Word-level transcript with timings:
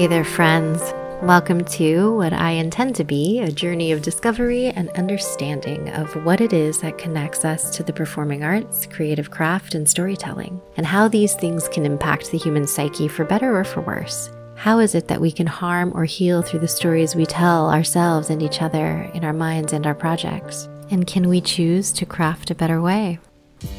Hey 0.00 0.06
there, 0.06 0.24
friends. 0.24 0.80
Welcome 1.22 1.62
to 1.62 2.14
what 2.16 2.32
I 2.32 2.52
intend 2.52 2.96
to 2.96 3.04
be 3.04 3.40
a 3.40 3.52
journey 3.52 3.92
of 3.92 4.00
discovery 4.00 4.68
and 4.68 4.88
understanding 4.92 5.90
of 5.90 6.24
what 6.24 6.40
it 6.40 6.54
is 6.54 6.80
that 6.80 6.96
connects 6.96 7.44
us 7.44 7.76
to 7.76 7.82
the 7.82 7.92
performing 7.92 8.42
arts, 8.42 8.86
creative 8.86 9.30
craft, 9.30 9.74
and 9.74 9.86
storytelling, 9.86 10.58
and 10.78 10.86
how 10.86 11.06
these 11.06 11.34
things 11.34 11.68
can 11.68 11.84
impact 11.84 12.30
the 12.30 12.38
human 12.38 12.66
psyche 12.66 13.08
for 13.08 13.26
better 13.26 13.54
or 13.54 13.62
for 13.62 13.82
worse. 13.82 14.30
How 14.54 14.78
is 14.78 14.94
it 14.94 15.06
that 15.08 15.20
we 15.20 15.30
can 15.30 15.46
harm 15.46 15.92
or 15.94 16.06
heal 16.06 16.40
through 16.40 16.60
the 16.60 16.66
stories 16.66 17.14
we 17.14 17.26
tell 17.26 17.70
ourselves 17.70 18.30
and 18.30 18.42
each 18.42 18.62
other 18.62 19.02
in 19.12 19.22
our 19.22 19.34
minds 19.34 19.74
and 19.74 19.86
our 19.86 19.94
projects? 19.94 20.66
And 20.90 21.06
can 21.06 21.28
we 21.28 21.42
choose 21.42 21.92
to 21.92 22.06
craft 22.06 22.50
a 22.50 22.54
better 22.54 22.80
way? 22.80 23.18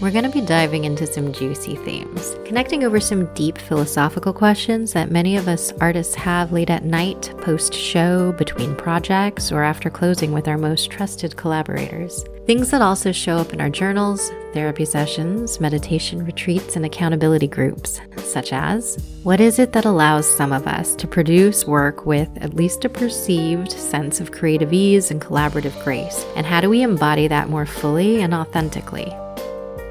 We're 0.00 0.10
going 0.10 0.24
to 0.24 0.30
be 0.30 0.40
diving 0.40 0.84
into 0.84 1.06
some 1.06 1.32
juicy 1.32 1.76
themes, 1.76 2.36
connecting 2.44 2.84
over 2.84 3.00
some 3.00 3.32
deep 3.34 3.56
philosophical 3.56 4.32
questions 4.32 4.92
that 4.92 5.10
many 5.10 5.36
of 5.36 5.48
us 5.48 5.72
artists 5.80 6.14
have 6.14 6.52
late 6.52 6.68
at 6.68 6.84
night, 6.84 7.32
post 7.38 7.72
show, 7.72 8.32
between 8.32 8.76
projects, 8.76 9.50
or 9.50 9.62
after 9.62 9.88
closing 9.88 10.32
with 10.32 10.46
our 10.46 10.58
most 10.58 10.90
trusted 10.90 11.36
collaborators. 11.36 12.24
Things 12.44 12.70
that 12.70 12.82
also 12.82 13.12
show 13.12 13.38
up 13.38 13.54
in 13.54 13.60
our 13.62 13.70
journals, 13.70 14.30
therapy 14.52 14.84
sessions, 14.84 15.58
meditation 15.58 16.24
retreats, 16.24 16.76
and 16.76 16.84
accountability 16.84 17.48
groups, 17.48 18.00
such 18.18 18.52
as 18.52 18.98
what 19.22 19.40
is 19.40 19.58
it 19.58 19.72
that 19.72 19.86
allows 19.86 20.28
some 20.28 20.52
of 20.52 20.66
us 20.66 20.94
to 20.96 21.08
produce 21.08 21.66
work 21.66 22.04
with 22.04 22.28
at 22.42 22.54
least 22.54 22.84
a 22.84 22.90
perceived 22.90 23.72
sense 23.72 24.20
of 24.20 24.32
creative 24.32 24.74
ease 24.74 25.10
and 25.10 25.22
collaborative 25.22 25.82
grace? 25.82 26.26
And 26.36 26.44
how 26.44 26.60
do 26.60 26.68
we 26.68 26.82
embody 26.82 27.26
that 27.28 27.48
more 27.48 27.64
fully 27.64 28.20
and 28.20 28.34
authentically? 28.34 29.10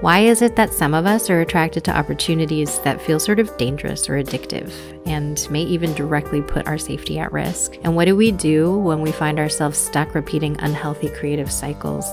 Why 0.03 0.19
is 0.19 0.41
it 0.41 0.57
that 0.57 0.73
some 0.73 0.93
of 0.93 1.05
us 1.05 1.29
are 1.29 1.39
attracted 1.39 1.85
to 1.85 1.97
opportunities 1.97 2.77
that 2.79 3.01
feel 3.01 3.21
sort 3.21 3.39
of 3.39 3.55
dangerous 3.55 4.09
or 4.09 4.21
addictive 4.21 4.69
and 5.05 5.49
may 5.49 5.61
even 5.61 5.93
directly 5.93 6.41
put 6.41 6.67
our 6.67 6.77
safety 6.77 7.19
at 7.19 7.31
risk? 7.31 7.77
And 7.85 7.95
what 7.95 8.03
do 8.03 8.13
we 8.13 8.33
do 8.33 8.77
when 8.79 8.99
we 8.99 9.13
find 9.13 9.39
ourselves 9.39 9.77
stuck 9.77 10.13
repeating 10.13 10.59
unhealthy 10.59 11.07
creative 11.07 11.49
cycles? 11.49 12.05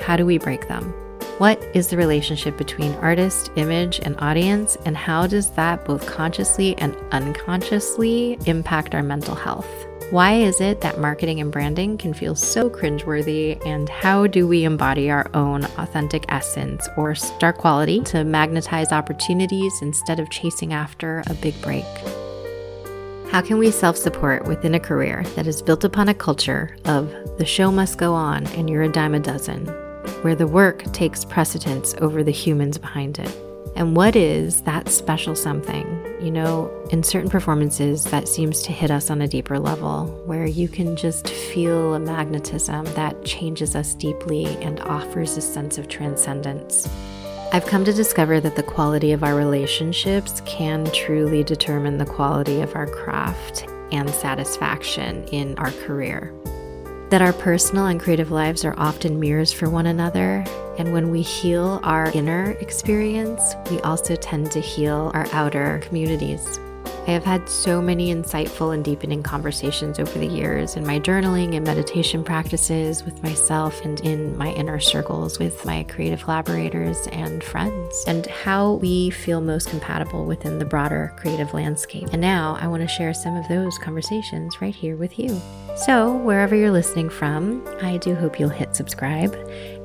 How 0.00 0.16
do 0.16 0.26
we 0.26 0.38
break 0.38 0.66
them? 0.66 0.92
What 1.38 1.62
is 1.74 1.86
the 1.86 1.96
relationship 1.96 2.58
between 2.58 2.92
artist, 2.94 3.52
image, 3.54 4.00
and 4.00 4.18
audience, 4.18 4.76
and 4.84 4.96
how 4.96 5.28
does 5.28 5.50
that 5.50 5.84
both 5.84 6.08
consciously 6.08 6.76
and 6.78 6.96
unconsciously 7.12 8.36
impact 8.46 8.96
our 8.96 9.04
mental 9.04 9.36
health? 9.36 9.86
Why 10.10 10.36
is 10.36 10.62
it 10.62 10.80
that 10.80 10.98
marketing 10.98 11.38
and 11.38 11.52
branding 11.52 11.98
can 11.98 12.14
feel 12.14 12.34
so 12.34 12.70
cringeworthy? 12.70 13.62
And 13.66 13.90
how 13.90 14.26
do 14.26 14.48
we 14.48 14.64
embody 14.64 15.10
our 15.10 15.30
own 15.34 15.64
authentic 15.76 16.24
essence 16.30 16.88
or 16.96 17.14
star 17.14 17.52
quality 17.52 18.00
to 18.04 18.24
magnetize 18.24 18.90
opportunities 18.90 19.82
instead 19.82 20.18
of 20.18 20.30
chasing 20.30 20.72
after 20.72 21.22
a 21.26 21.34
big 21.34 21.60
break? 21.60 21.84
How 23.30 23.42
can 23.42 23.58
we 23.58 23.70
self 23.70 23.98
support 23.98 24.46
within 24.46 24.74
a 24.74 24.80
career 24.80 25.24
that 25.36 25.46
is 25.46 25.60
built 25.60 25.84
upon 25.84 26.08
a 26.08 26.14
culture 26.14 26.74
of 26.86 27.12
the 27.36 27.44
show 27.44 27.70
must 27.70 27.98
go 27.98 28.14
on 28.14 28.46
and 28.48 28.70
you're 28.70 28.84
a 28.84 28.88
dime 28.90 29.14
a 29.14 29.20
dozen, 29.20 29.66
where 30.22 30.34
the 30.34 30.46
work 30.46 30.90
takes 30.94 31.26
precedence 31.26 31.94
over 32.00 32.24
the 32.24 32.30
humans 32.30 32.78
behind 32.78 33.18
it? 33.18 33.47
And 33.76 33.94
what 33.94 34.16
is 34.16 34.62
that 34.62 34.88
special 34.88 35.36
something? 35.36 35.86
You 36.20 36.32
know, 36.32 36.68
in 36.90 37.02
certain 37.02 37.30
performances, 37.30 38.04
that 38.04 38.26
seems 38.26 38.62
to 38.62 38.72
hit 38.72 38.90
us 38.90 39.08
on 39.08 39.22
a 39.22 39.28
deeper 39.28 39.58
level, 39.58 40.06
where 40.26 40.46
you 40.46 40.68
can 40.68 40.96
just 40.96 41.28
feel 41.28 41.94
a 41.94 42.00
magnetism 42.00 42.84
that 42.94 43.24
changes 43.24 43.76
us 43.76 43.94
deeply 43.94 44.46
and 44.62 44.80
offers 44.80 45.36
a 45.36 45.40
sense 45.40 45.78
of 45.78 45.88
transcendence. 45.88 46.88
I've 47.52 47.66
come 47.66 47.84
to 47.84 47.92
discover 47.92 48.40
that 48.40 48.56
the 48.56 48.62
quality 48.62 49.12
of 49.12 49.22
our 49.22 49.34
relationships 49.34 50.42
can 50.44 50.84
truly 50.92 51.44
determine 51.44 51.98
the 51.98 52.04
quality 52.04 52.60
of 52.60 52.74
our 52.74 52.86
craft 52.86 53.66
and 53.92 54.10
satisfaction 54.10 55.24
in 55.28 55.56
our 55.58 55.70
career 55.70 56.34
that 57.10 57.22
our 57.22 57.32
personal 57.32 57.86
and 57.86 58.00
creative 58.00 58.30
lives 58.30 58.64
are 58.64 58.74
often 58.78 59.18
mirrors 59.18 59.52
for 59.52 59.70
one 59.70 59.86
another. 59.86 60.44
And 60.78 60.92
when 60.92 61.10
we 61.10 61.22
heal 61.22 61.80
our 61.82 62.10
inner 62.12 62.52
experience, 62.60 63.54
we 63.70 63.80
also 63.80 64.14
tend 64.16 64.52
to 64.52 64.60
heal 64.60 65.10
our 65.14 65.26
outer 65.32 65.80
communities. 65.82 66.60
I 67.08 67.12
have 67.12 67.24
had 67.24 67.48
so 67.48 67.80
many 67.80 68.14
insightful 68.14 68.74
and 68.74 68.84
deepening 68.84 69.22
conversations 69.22 69.98
over 69.98 70.18
the 70.18 70.26
years 70.26 70.76
in 70.76 70.86
my 70.86 71.00
journaling 71.00 71.56
and 71.56 71.64
meditation 71.64 72.22
practices 72.22 73.02
with 73.02 73.22
myself 73.22 73.82
and 73.82 73.98
in 74.00 74.36
my 74.36 74.52
inner 74.52 74.78
circles 74.78 75.38
with 75.38 75.64
my 75.64 75.84
creative 75.84 76.22
collaborators 76.22 77.06
and 77.06 77.42
friends, 77.42 78.04
and 78.06 78.26
how 78.26 78.74
we 78.74 79.08
feel 79.08 79.40
most 79.40 79.70
compatible 79.70 80.26
within 80.26 80.58
the 80.58 80.66
broader 80.66 81.14
creative 81.16 81.54
landscape. 81.54 82.08
And 82.12 82.20
now 82.20 82.58
I 82.60 82.66
want 82.66 82.82
to 82.82 82.88
share 82.88 83.14
some 83.14 83.36
of 83.36 83.48
those 83.48 83.78
conversations 83.78 84.60
right 84.60 84.74
here 84.74 84.96
with 84.96 85.18
you. 85.18 85.40
So, 85.76 86.14
wherever 86.14 86.54
you're 86.54 86.72
listening 86.72 87.08
from, 87.08 87.66
I 87.80 87.96
do 87.96 88.14
hope 88.16 88.38
you'll 88.38 88.50
hit 88.50 88.76
subscribe 88.76 89.34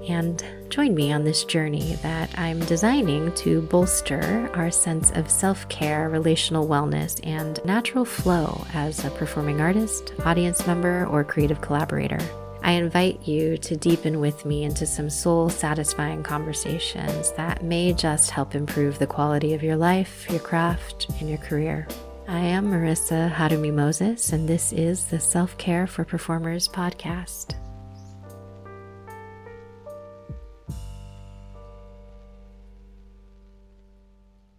and 0.10 0.44
join 0.74 0.96
me 0.96 1.14
on 1.14 1.24
this 1.24 1.44
journey 1.44 1.94
that 2.02 2.28
I'm 2.36 2.60
designing 2.62 3.32
to 3.36 3.62
bolster 3.62 4.50
our 4.56 4.72
sense 4.72 5.12
of 5.12 5.30
self 5.30 5.70
care, 5.70 6.10
relational 6.10 6.68
wellness, 6.68 7.20
and 7.22 7.64
natural 7.64 8.04
flow 8.04 8.66
as 8.74 9.06
a 9.06 9.12
performing 9.12 9.62
artist, 9.62 10.14
audience 10.26 10.66
member, 10.66 11.06
or 11.06 11.24
creative 11.24 11.62
collaborator. 11.62 12.18
I 12.64 12.72
invite 12.72 13.28
you 13.28 13.56
to 13.58 13.76
deepen 13.76 14.20
with 14.20 14.46
me 14.46 14.64
into 14.64 14.88
some 14.88 15.12
soul 15.12 15.48
satisfying 15.48 16.24
conversations 16.24 17.32
that 17.34 17.64
may 17.64 17.94
just 17.94 18.32
help 18.32 18.56
improve 18.56 18.98
the 18.98 19.06
quality 19.06 19.54
of 19.54 19.62
your 19.62 19.76
life, 19.76 20.26
your 20.32 20.40
craft, 20.40 21.06
and 21.20 21.30
your 21.30 21.38
career. 21.38 21.88
I 22.28 22.40
am 22.40 22.72
Marissa 22.72 23.32
Harumi 23.32 23.72
Moses, 23.72 24.34
and 24.34 24.50
this 24.50 24.74
is 24.74 25.06
the 25.06 25.20
Self 25.20 25.56
Care 25.60 25.86
for 25.86 26.04
Performers 26.04 26.68
podcast. 26.68 27.63